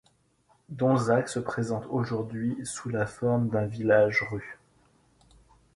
[0.69, 4.57] Donzacq se présente aujourd'hui sous la forme d'un village-rue.